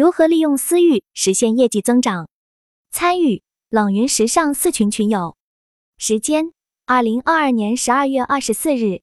[0.00, 2.26] 如何利用私域实现业绩增长？
[2.90, 5.36] 参与冷云时尚四群群友，
[5.98, 6.54] 时间：
[6.86, 9.02] 二零二二年十二月二十四日。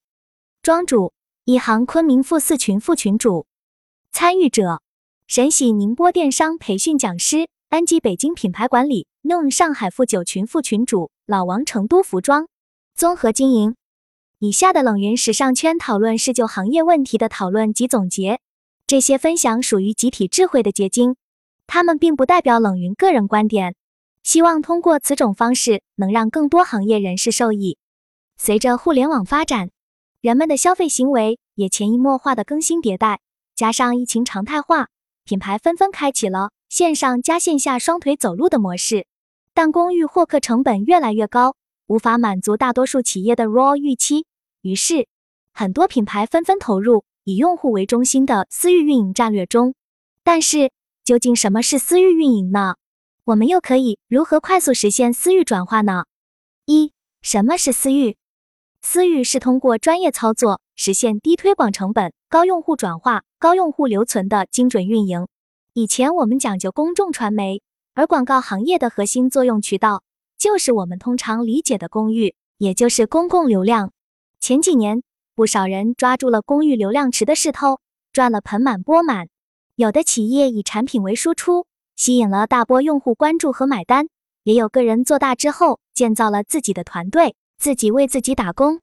[0.64, 1.14] 庄主：
[1.46, 3.46] 一行昆明富四群副群主。
[4.12, 4.82] 参与者：
[5.28, 12.48] 神喜宁波电商培训讲师，安吉北京品牌管理，NON 上海富九群副群主，老王成都服装
[12.96, 13.76] 综合经营。
[14.40, 18.40] 以下的冷云时尚圈讨论是就行业问题的讨论及总结。
[18.88, 21.18] 这些分享属于集体智慧的结晶，
[21.68, 23.76] 他们并不代表冷云个人观点。
[24.24, 27.78] 希望通过此种方式，能让更多行业人士受益。
[28.38, 29.72] 随着互联网发展，
[30.22, 33.20] 人们的消费行为也潜移默化的更新迭代，
[33.58, 34.88] 加上疫情常态化，
[35.26, 39.06] 品牌纷纷开启了线上加线下双腿走路的模式。
[39.54, 44.26] 但公寓获客成本越来越高，无法满足大多数企业的 ROI 预期，
[44.62, 45.10] 于是
[45.52, 47.04] 很多品牌纷纷投入。
[47.28, 49.76] 以用户为中心的私域运营战略中，
[50.24, 50.72] 但是
[51.04, 52.76] 究竟什么是私域运营呢？
[53.26, 56.06] 我们又可以如何快速实现私域转化呢？
[56.66, 58.16] 一、什么是私域？
[58.82, 65.28] 私域是通过专业操作实现低推广成本、高用户转化、高用户留存的精准运营。
[65.74, 67.62] 以前我们讲究公众传媒，
[67.94, 70.02] 而广告行业的核心作用渠道
[70.38, 73.92] 就是我们通常理解的公域，也就是公共流量。
[74.40, 75.04] 前几年。
[75.38, 77.80] 不少人抓住了公寓流量池的势头，
[78.12, 79.28] 赚了盆满钵满。
[79.76, 84.08] 有的企业以产品为输出，吸引了大波用户关注和买单；
[84.42, 88.82] 也有个人做大之后，建造了自己的团队，自己为自己打工，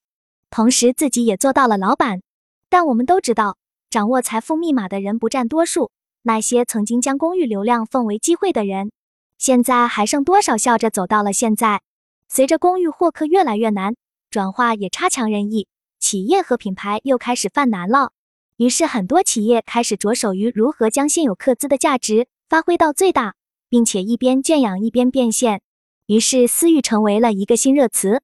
[0.49, 2.23] 同时自己也做到了老板。
[2.69, 3.57] 但我们都知道，
[3.91, 5.91] 掌握财富密码的人不占多数。
[6.23, 8.93] 那些曾经将公寓流量奉为机会的人，
[9.39, 11.81] 现在还剩多少笑着走到了现在？
[12.29, 13.97] 随着公寓获客越来越难，
[14.31, 15.67] 转化也差强人意。
[16.05, 18.13] 企业和品牌又开始犯难了，
[18.59, 23.37] 于是很多企业开始着手于如何将现有客资的价值发挥到最大，
[23.71, 25.63] 并且一边圈养一边变现。
[26.07, 28.21] 于是私域成为了一个新热词。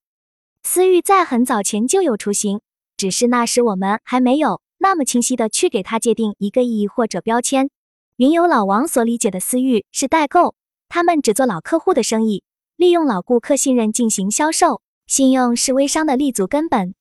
[0.63, 2.61] 私域在很早前就有雏形，
[2.99, 7.71] 只是那时我们还没有那么清晰的去给它界定一个意义或者标签。
[8.17, 10.55] 云游老王所理解的私域是代购，
[10.91, 12.45] 他们只做老客户的生意，
[12.77, 16.95] 利用老顾客信任进行销售，信用是微商的立足根本。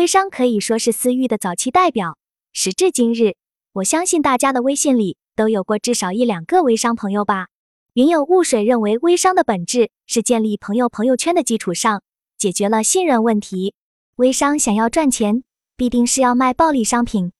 [0.00, 2.16] 微商可以说是私域的早期代表。
[2.54, 3.34] 时至今日，
[3.74, 7.48] 我相信大家的微信里都有过至少一两个微商朋友吧。
[7.92, 12.02] 云有雾水认为，微商的本质是建立朋友朋友圈的基础上，
[12.38, 13.74] 解决了信任问题。
[14.16, 15.44] 微商想要赚钱，
[15.76, 17.32] 必定是要卖暴利商品，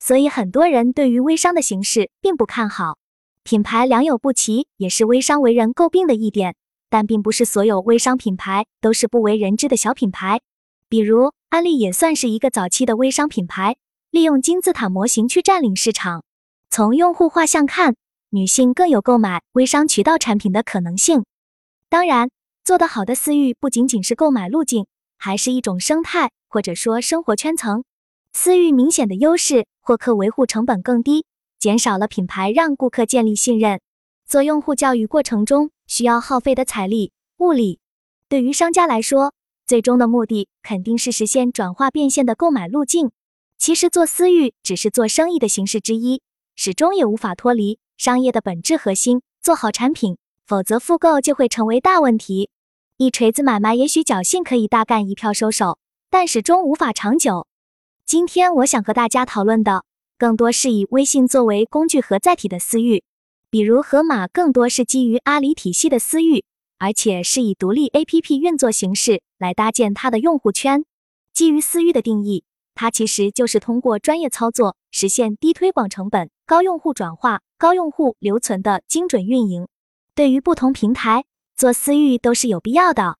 [0.00, 2.96] 所以很多人对于微商的形式并不看好。
[3.42, 6.56] 品牌良莠不齐也是微商为人诟病的一点，
[6.88, 10.40] 但并不是所有微商品牌都是不为人知的小品牌。
[10.88, 13.76] 比如安利也算是一个早期的微商品牌，
[14.10, 16.22] 利用金字塔模型去占领市场。
[16.68, 17.96] 从用户画像看，
[18.28, 21.24] 女性更有购买微商渠道产品的可能性。
[21.88, 22.28] 当然，
[22.62, 24.86] 做得好的私域不仅仅是购买路径，
[25.16, 27.84] 还是一种生态或者说生活圈层。
[28.34, 31.24] 私域明显的优势，获客维护成本更低，
[31.58, 33.80] 减少了品牌让顾客建立信任、
[34.26, 37.80] 做用户教育过程中需要耗费的财力物力。
[38.28, 39.32] 对于商家来说，
[39.66, 43.10] 最终的目的肯定是实现转化变现的购买路径。
[43.58, 46.22] 其实做私域只是做生意的形式之一，
[46.54, 52.50] 始终也无法脱离商业的本质核心，做好产品，否则复购就会成为大问题。
[52.96, 55.78] 一锤子买卖也许侥幸可以大干一票收手，
[56.10, 57.46] 但始终无法长久。
[58.04, 59.84] 今天我想和大家讨论的，
[60.16, 63.02] 更多是以微信作为工具和载体的私域，
[63.50, 66.44] 比如盒马更多是基于阿里体系的私域。
[66.78, 70.84] 而且是以独立 APP 运作形式来搭建它的用户圈。
[71.32, 72.44] 基于私域的定义，
[72.74, 79.68] 它其实就是通过专业操作实现低推广成本、高用户转化、高用户留存的精准运营。
[80.14, 81.24] 对于不同平台
[81.56, 83.18] 做私域都是有必要的，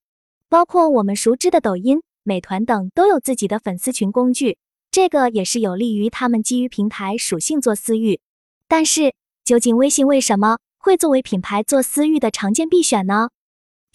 [0.48, 4.56] 包括我们熟知的抖音、美团等都有自己的粉丝群工具，
[4.90, 8.20] 这个也是有利于他们基于平台属性做私域。
[8.66, 13.28] 但是，究竟微信为什么会作为品牌做私域的常见必选呢？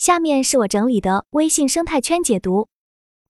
[0.02, 2.68] 下面是我整理的微信生态圈解读，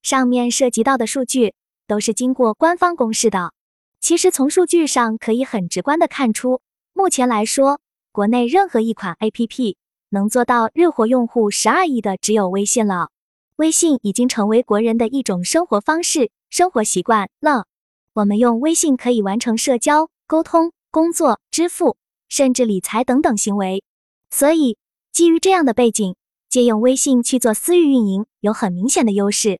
[0.00, 1.52] 上面涉及到的数据
[1.86, 3.52] 都是经过官方公示的。
[4.00, 6.62] 其实从数据上可以很直观的看出，
[6.94, 7.78] 目前来说，
[8.10, 9.76] 国内任何一款 APP
[10.08, 13.10] 能做到日活用户十二亿的只有微信了。
[13.56, 17.66] 微信已经成为国人的一种生活方式、生活习惯了。
[18.14, 21.98] 我们用微信可以完成社交、沟通、工作、支付，
[22.30, 23.84] 甚至理财等等行为。
[24.30, 24.78] 所以，
[25.12, 26.16] 基于这样的背景。
[26.52, 29.58] 借用微信去做私域运营有很明显的优势。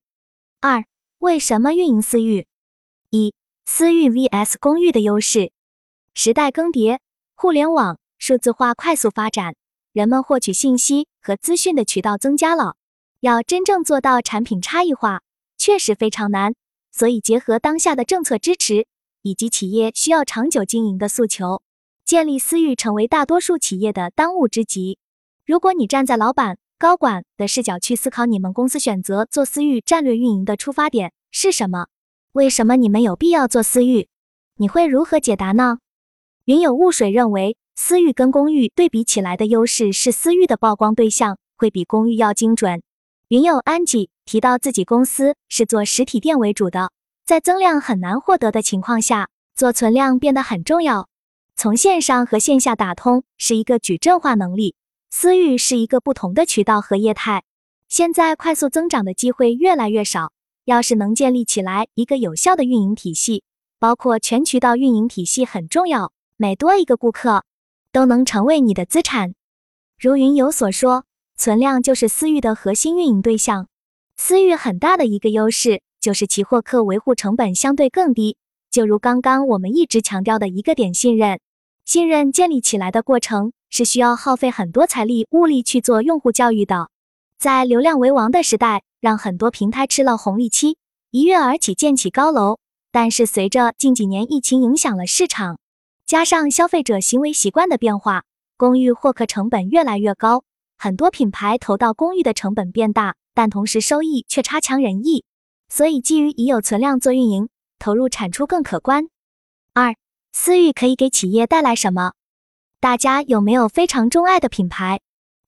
[0.60, 0.84] 二、
[1.20, 2.46] 为什么运营私域？
[3.08, 3.32] 一、
[3.64, 5.52] 私域 vs 公域的优势。
[6.12, 6.98] 时代更迭，
[7.34, 9.54] 互联网、数字化快速发展，
[9.94, 12.76] 人们获取信息和资讯的渠道增加了，
[13.20, 15.22] 要真正做到产品差异化，
[15.56, 16.54] 确实非常难。
[16.90, 18.86] 所以，结合当下的政策支持
[19.22, 21.62] 以及企业需要长久经营的诉求，
[22.04, 24.98] 建立私域成为大多数企业的当务之急。
[25.46, 31.86] 如果你站在老板、高管的视角去思考，你们公司选择做私域战略运营的出发点是什么？
[32.32, 34.08] 为什么你们有必要做私域？
[34.56, 35.78] 你会如何解答呢？
[36.44, 42.82] 云有雾水认为，私域跟公域对比起来的优势是，私域的曝光对象会比公域要精准。
[43.28, 46.90] 云有安吉提到自己公司是做实体店为主的，
[47.24, 51.08] 在增量很难获得的情况下，做存量变得很重要。
[51.54, 54.74] 从线上和线下打通是一个矩阵化能力，
[55.14, 57.44] 私域是一个不同的渠道和业态。
[57.86, 60.32] 现在快速增长的机会越来越少，
[60.64, 63.44] 要是能建立起来一个有效的运营体系，
[63.78, 66.12] 包括全渠道运营体系很重要。
[66.38, 67.44] 每多一个顾客，
[67.92, 69.34] 都能成为你的资产。
[70.00, 71.04] 如云友所说。
[71.34, 73.66] 存量就是私域的核心运营对象。
[74.16, 78.36] 私域很大的一个优势就是其获客维护成本相对更低。
[78.70, 81.40] 就如刚刚我们一直强调的一个点，信任。
[81.84, 86.88] 信任建立起来的过程是需要耗费很多财力物力去做用户教育的。
[87.38, 90.78] 在流量为王的时代，让很多平台吃了红利期，
[91.10, 92.58] 一跃而起，建起高楼。
[92.92, 95.58] 但是随着近几年疫情影响了市场，
[96.06, 98.24] 加上消费者行为习惯的变化，
[98.56, 100.44] 公寓获客成本越来越高。
[100.76, 105.24] 很多品牌投到公寓的成本变大，但同时收益却差强人意，
[105.68, 109.08] 所以基于已有存量做运营，投入产出更可观。
[109.74, 109.96] 二，
[110.34, 112.14] 私域可以给企业带来什么？
[112.80, 115.00] 大家有没有非常钟爱的品牌？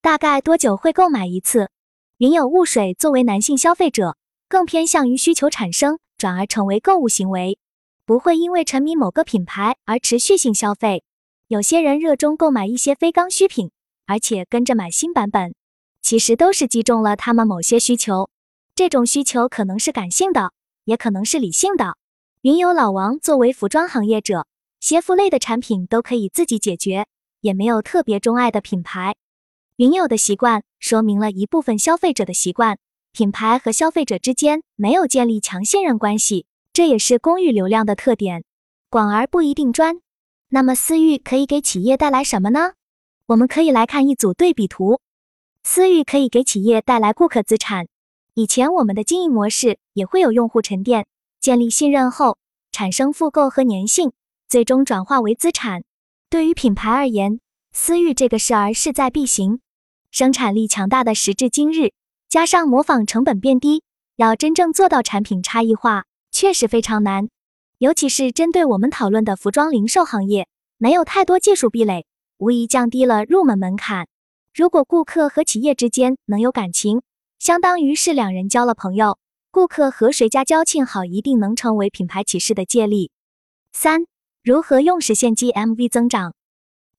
[0.03, 1.71] 大概多久会购买一次？
[2.19, 7.59] 云有雾水作为男性消费者，更偏向于需求产生转而成为购物行为，
[8.05, 11.03] 不会因为沉迷某个品牌而持续性消费。
[11.49, 13.71] 有些人热衷购买一些非刚需品。
[14.07, 15.55] 而且跟着买新版本，
[16.03, 18.29] 其实都是击中了他们某些需求。
[18.75, 20.53] 这种需求可能是感性的，
[20.85, 21.97] 也可能是理性的。
[22.43, 24.47] 云有老王作为服装行业者，
[24.85, 27.07] 鞋服类的产品都可以自己解决，
[27.41, 29.17] 也没有特别钟爱的品牌。
[29.77, 32.79] 云友的习惯说明了一部分消费者的习惯，
[33.11, 36.45] 品牌和消费者之间没有建立强信任关系，
[36.75, 38.45] 这也是公域流量的特点。
[38.91, 40.03] 广而不一定专。
[40.51, 42.73] 那么私域可以给企业带来什么呢？
[43.29, 45.01] 我们可以来看一组对比图。
[45.63, 47.89] 私域可以给企业带来顾客资产。
[48.35, 51.07] 以前我们的经营模式也会有用户沉淀、
[51.41, 52.37] 建立信任后
[52.71, 54.13] 产生复购和粘性，
[54.49, 55.85] 最终转化为资产。
[56.31, 57.41] 对于品牌而言，
[57.73, 59.61] 私域这个事儿势在必行。
[60.11, 61.93] 生产力强大的时至今日，
[62.29, 63.83] 加上模仿成本变低，
[64.17, 67.29] 要真正做到产品差异化，确实非常难。
[67.79, 70.49] 尤其是针对我们讨论的服装零售行业，
[70.79, 72.07] 没有太多技术壁垒。
[72.39, 74.09] 无疑降低了入门门槛。
[74.53, 77.03] 如果顾客和企业之间能有感情，
[77.39, 79.19] 相当于是两人交了朋友。
[79.51, 83.13] 顾客和谁家交情好，一定能成为品牌启示的借力。
[83.73, 84.07] 三、
[84.45, 86.35] 如何用实现 GMV 增长？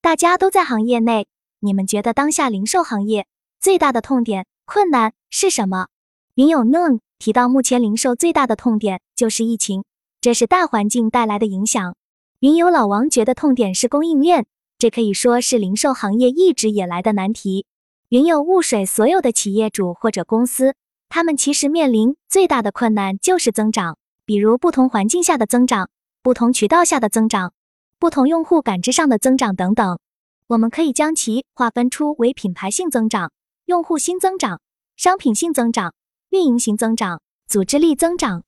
[0.02, 1.28] 大家都在行业内，
[1.60, 3.28] 你们觉得当下零售行业
[3.60, 5.90] 最大的痛点、困难是什么？
[6.34, 9.84] 云友 Noon 提到，目前零售最大的痛点就是疫情，
[10.20, 11.96] 这是大环境带来的影响。
[12.40, 14.48] 云友老王觉得痛点是供应链。
[14.80, 17.68] 这可以说是零售行业一直以来的难题。
[18.10, 20.74] 云有雾水，所有的企业主或者公司，
[21.10, 25.90] 他们其实面临最大的困难就是增长，比如不同环境下的增长、
[26.26, 27.54] 不同渠道下的增长、
[28.00, 30.00] 不同用户感知上的增长等等。
[30.48, 33.32] 我们可以将其划分出为品牌性增长、
[33.66, 34.60] 用户新增长、
[34.98, 35.94] 商品性增长、
[36.32, 38.44] 运营型增长、组织力增长。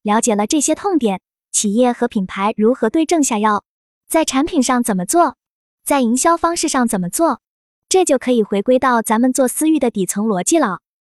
[0.00, 1.20] 了解了这些痛点，
[1.52, 3.64] 企业和品牌如何对症下药，
[4.08, 5.36] 在产品上怎么做？
[5.84, 7.42] 在营销方式上怎么做？
[7.90, 10.78] 这就可以回归到咱们做私域的底层逻辑了。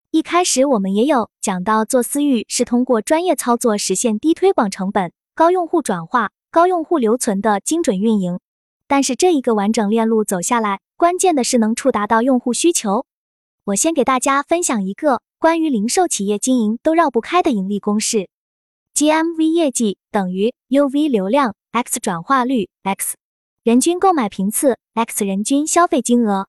[0.10, 8.39] 一开始我们也有讲到，做私域是通过专业操作实现低推广成本、高用户转化、高用户留存的精准运营。
[8.88, 13.05] 但是这一个完整链路走下来，关键的是能触达到用户需求。
[13.63, 18.27] 我先给大家分享一个关于零售企业经营都绕不开的盈利公式
[18.95, 23.15] ：GMV 业绩等于 UV 流量 x 转化率 x。
[23.63, 26.47] 人均购买频次 x 人均消费金额。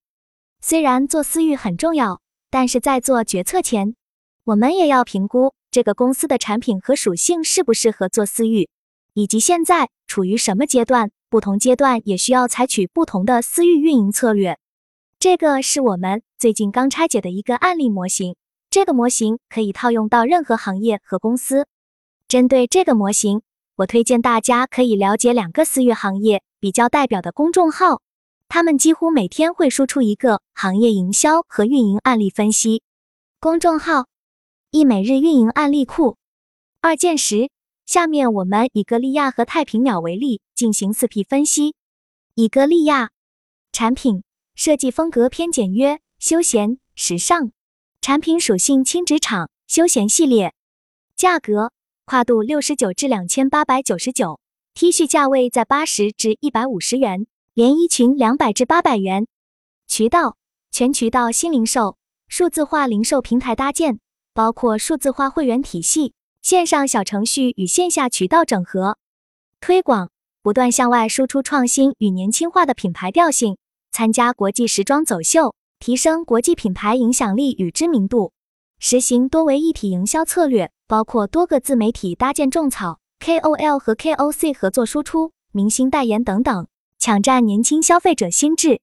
[0.61, 2.21] 虽然做私域很重要，
[2.51, 3.95] 但是在做决策前，
[4.45, 8.69] 我们也要评估这个公司的产品和属性适不适合做私域，
[9.15, 11.11] 以及现在处于什么阶段。
[11.31, 14.59] 不同阶段也需要采取不同的私域运营策略。
[15.19, 18.37] 这个是我们最近刚拆解的一个案例模型，
[18.69, 21.67] 这个模型可以套用到任何行业和公司。
[22.29, 23.41] 针对这个模型，
[23.77, 26.43] 我推荐大家可以了解两个私域行业。
[26.61, 28.03] 比较代表的公众号，
[28.49, 32.83] 他们几乎每天会输出一个行业营销和运营案例分析。
[33.41, 34.05] 公众号
[34.75, 36.17] 一每日运营案例库
[36.81, 37.51] 二见识。
[37.85, 41.75] 下面我们以歌利亚和太平鸟为例进行四 P 分析。
[42.37, 43.11] 以歌利亚
[43.71, 44.25] 产品
[44.55, 47.53] 设计风格偏简约、休闲、时尚。
[48.01, 50.55] 产品属性轻职场、休闲系列。
[51.17, 51.71] 价格
[52.07, 54.41] 跨度六十九至两千八百九十九
[54.73, 59.27] ，T 恤价位在八十至一百五十元，连衣裙两百至八百元。
[59.87, 60.39] 渠道
[60.71, 64.01] 全渠道新零售，数字化零售平台搭建，
[64.35, 66.15] 包括数字化会员体系。
[66.43, 68.99] 线上小程序与线下渠道整合
[69.61, 70.11] 推广，
[70.43, 73.57] 不断向外输出创新与年轻化的品牌调性，
[73.93, 78.33] 参加国际时装走秀，提升国际品牌影响力与知名度。
[78.81, 86.67] 实行多维一体营销策略，包括多个自媒体搭建种草、KOL 和 KOC 合作输出、明星代言等等，
[86.99, 88.81] 抢占年轻消费者心智。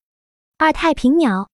[0.58, 1.50] 二太平鸟，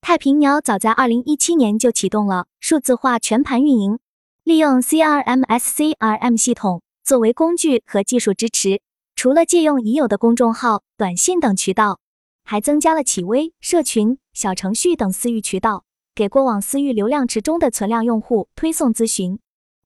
[0.00, 3.98] 太平鸟早在二零一七年就启动了数字化全盘运营。
[4.42, 8.80] 利用 CRMS CRM 系统作为工具和技术支持，
[9.14, 12.00] 除了借用已有的公众号、短信等渠道，
[12.44, 19.38] 还增加了企微、社群、小程序等私域渠道，给过往私域流量池中的存量用户推送咨询。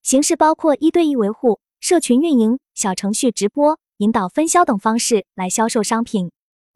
[0.03, 6.31] 形式包括一对一维护、社群运营、小程序直播、引导分销等方式来销售商品，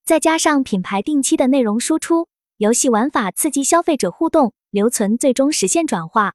[0.04, 2.26] 再加上品牌定期的内容输出、
[2.58, 6.32] 游戏玩法刺激消费者互动留存，最终实现转化。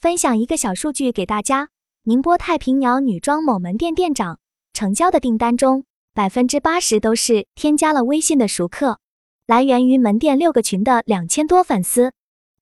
[0.00, 1.70] 分享一个小数据给大家：
[2.04, 4.38] 宁波太平鸟女装某门店店长
[4.72, 5.84] 成交的订单中，
[6.14, 9.00] 百分之八十都是添加了微信的熟客，
[9.48, 12.12] 来源于门店六个群的两千多粉丝，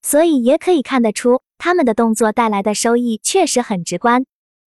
[0.00, 4.24] 所以也可以看得出他们的动作带来的收益确实很直观。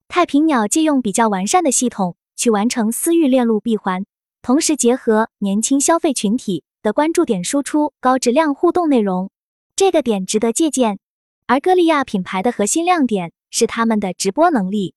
[0.08, 4.06] 太平鸟借用比较完善的系统去完成私域链路闭环，
[4.44, 9.32] 同时结合年轻消费群体的关注点输出高质量互动内容，
[9.76, 11.00] 这个点值得借鉴。
[11.46, 14.94] 而歌利亚品牌的核心亮点是他们的直播能力。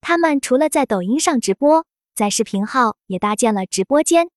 [0.00, 4.30] 他们除了在抖音上直播，在视频号也搭建了直播间。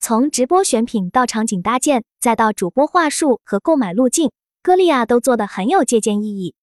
[0.00, 4.32] 从直播选品到场景搭建，再到主播话术和购买路径，
[4.62, 6.54] 歌利亚都做得很有借鉴意义。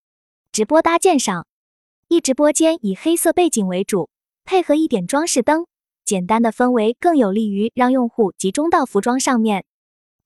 [0.51, 1.48] 直播搭建上，
[2.07, 4.09] 一直播间以黑色背景为主，
[4.43, 5.67] 配合一点装饰灯，
[6.03, 9.63] 简单的氛围更有利于让用户集中到服装上面。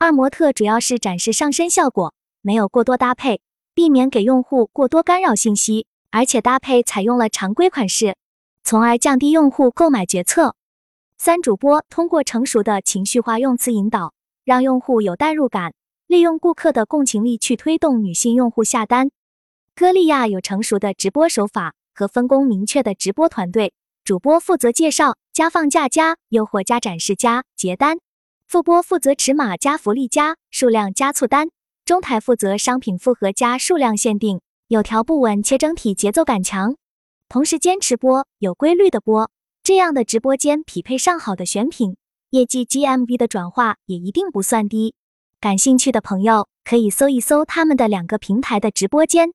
[0.04, 3.40] 二模特主要是展示上身效果，没有过多搭配。
[3.74, 8.18] 避免给用户过多干扰信息，而且搭配采用了常规款式，
[8.66, 10.56] 从而降低用户购买决策。
[11.18, 15.74] 三主播通过成熟的情绪化用词引导，让用户有代入感，
[16.06, 19.10] 利用顾客的共情力去推动女性用户下单。
[19.74, 28.00] 歌利亚有成熟的直播手法和分工明确的直播团队，主播负责介绍加放价加诱惑加展示加结单，
[28.48, 31.50] 副播负责尺码加福利加数量加促单。
[31.86, 36.78] 中台负责商品复合加数量限定，有条不紊且整体节奏感强，
[37.28, 39.30] 同时坚持播有规律的播，
[39.64, 41.98] 这样的直播间匹配上好的选品，
[42.30, 44.94] 业绩 GMV 的转化也一定不算低。
[45.42, 49.34] 感兴趣的朋友可以搜一搜他们的两个平台的直播间，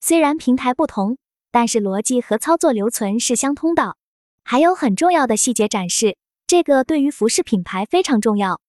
[0.00, 1.18] 虽然平台不同，
[1.50, 3.96] 但是逻辑和操作留存是相通的。
[4.42, 6.16] 还有很重要的细节展示，
[6.50, 8.60] 这个对于服饰品牌非常重要。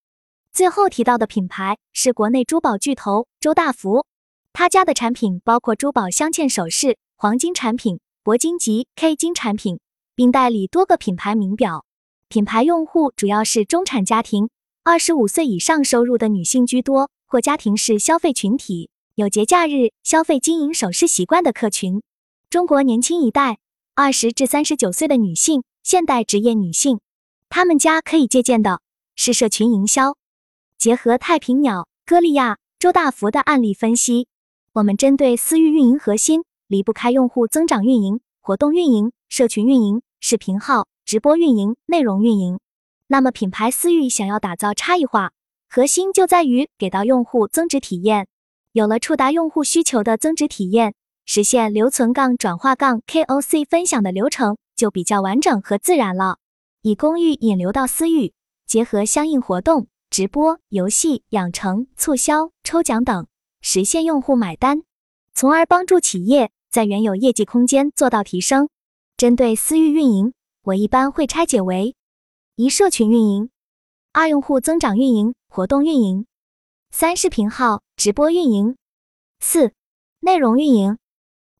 [0.53, 4.05] 最后提到的品牌是国内珠宝巨头周大福，
[4.53, 9.79] 他家的产品包括珠宝镶嵌首饰、黄金产品、铂金及 K 金产品，
[10.13, 11.83] 并代理多个品牌名表。
[12.27, 14.51] 品牌用户主要是中产家庭，
[14.83, 22.03] 二十五岁以上收入的女性居多，或家庭式消费群体，有节假日消费金银首饰习惯的客群。
[22.47, 23.57] 中国年轻一代，
[23.95, 26.99] 二十至三十九岁的女性，现代职业女性，
[27.53, 28.79] 他们家可以借鉴的
[29.13, 30.15] 是社群营销。
[30.77, 34.29] 结合太平鸟、歌利亚、周大福的案例分析，
[34.71, 42.57] 我们针对私域运营核心离不开用户增长运营、活动运营、社群运营、视频号、直播运营、内容运营。
[43.07, 45.33] 那么品牌私域想要打造差异化，
[45.69, 48.29] 核心就在于给到用户增值体验。
[48.71, 56.37] 有了触达用户需求的增值体验，实现留存杠转化杠 KOC 分享的流程就比较完整和自然了。
[56.83, 58.33] 以公域引流到私域，
[58.65, 59.87] 结合相应活动。
[60.09, 63.27] 直播、游戏、养成、促销、抽奖等，
[63.61, 64.81] 实现用户买单，
[65.33, 68.67] 从而帮助企业在原有业绩空间做到提升。
[69.15, 70.33] 针对私域运营，
[70.63, 71.95] 我一般会拆解为：
[72.55, 73.49] 一、社群运营；
[74.11, 76.25] 二、用户增长运营、活动运营；
[76.89, 78.75] 三、视频号、直播运营；
[79.39, 79.71] 四、
[80.19, 80.97] 内容运营。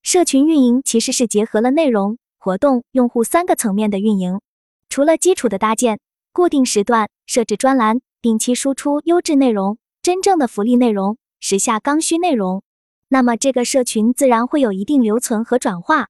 [0.02, 4.42] 社群运营其实是结合了内容、活动、用户三个层面的运营，
[4.92, 6.00] 除了基础的搭建、
[6.32, 8.02] 固定时段设置专栏。
[8.22, 12.62] 定期输出优质内容，真正的福利内容，时下刚需内容，
[13.08, 16.10] 那么这个社群自然会有一定留存和转化。